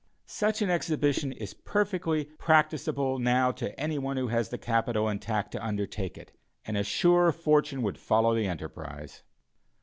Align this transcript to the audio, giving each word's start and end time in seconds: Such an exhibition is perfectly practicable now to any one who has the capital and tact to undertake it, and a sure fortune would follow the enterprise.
Such 0.25 0.63
an 0.63 0.71
exhibition 0.71 1.31
is 1.31 1.53
perfectly 1.53 2.25
practicable 2.39 3.19
now 3.19 3.51
to 3.51 3.79
any 3.79 3.99
one 3.99 4.17
who 4.17 4.29
has 4.29 4.49
the 4.49 4.57
capital 4.57 5.07
and 5.07 5.21
tact 5.21 5.51
to 5.51 5.63
undertake 5.63 6.17
it, 6.17 6.31
and 6.65 6.75
a 6.75 6.83
sure 6.83 7.31
fortune 7.31 7.83
would 7.83 7.99
follow 7.99 8.33
the 8.33 8.47
enterprise. 8.47 9.21